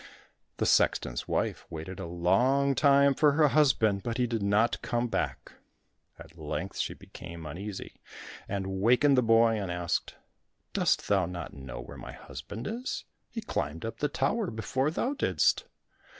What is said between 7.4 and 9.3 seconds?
uneasy, and wakened the